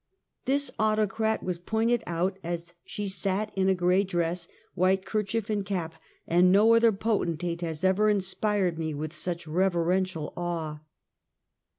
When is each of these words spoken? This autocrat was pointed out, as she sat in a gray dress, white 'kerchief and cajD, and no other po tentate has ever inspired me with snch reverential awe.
This 0.45 0.71
autocrat 0.79 1.43
was 1.43 1.59
pointed 1.59 2.01
out, 2.07 2.39
as 2.43 2.73
she 2.83 3.07
sat 3.07 3.53
in 3.55 3.69
a 3.69 3.75
gray 3.75 4.03
dress, 4.03 4.47
white 4.73 5.05
'kerchief 5.05 5.47
and 5.47 5.63
cajD, 5.63 5.91
and 6.27 6.51
no 6.51 6.73
other 6.73 6.91
po 6.91 7.19
tentate 7.19 7.61
has 7.61 7.83
ever 7.83 8.09
inspired 8.09 8.79
me 8.79 8.95
with 8.95 9.11
snch 9.13 9.45
reverential 9.47 10.33
awe. 10.35 10.79